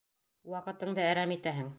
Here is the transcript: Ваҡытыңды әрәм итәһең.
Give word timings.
Ваҡытыңды 0.53 1.05
әрәм 1.11 1.35
итәһең. 1.39 1.69